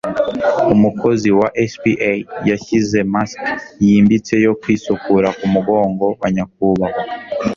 [0.73, 2.13] Umukozi wa spa
[2.49, 3.39] yashyize mask
[3.85, 7.01] yimbitse yo kwisukura kumugongo wa nyakubahwa.